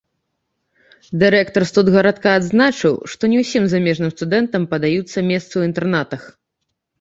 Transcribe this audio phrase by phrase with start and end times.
[1.23, 6.21] Дырэктар студгарадка адзначыў, што не ўсім замежным студэнтам падаюцца месцы ў інтэрнатах.